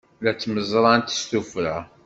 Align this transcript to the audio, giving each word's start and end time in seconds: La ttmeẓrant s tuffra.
La 0.23 0.31
ttmeẓrant 0.33 1.15
s 1.19 1.21
tuffra. 1.29 1.75